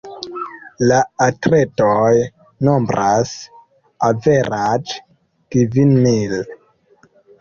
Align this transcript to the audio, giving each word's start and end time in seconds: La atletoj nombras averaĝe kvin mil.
La 0.91 0.95
atletoj 1.25 2.15
nombras 2.69 3.35
averaĝe 4.09 5.05
kvin 5.57 5.93
mil. 6.07 6.35